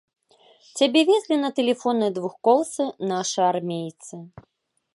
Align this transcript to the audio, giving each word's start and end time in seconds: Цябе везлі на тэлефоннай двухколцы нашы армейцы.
Цябе 0.79 1.01
везлі 1.09 1.35
на 1.41 1.49
тэлефоннай 1.59 2.11
двухколцы 2.17 2.87
нашы 3.13 3.41
армейцы. 3.51 4.15